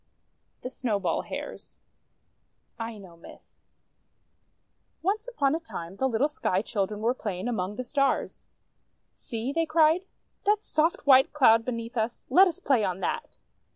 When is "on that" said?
12.83-13.37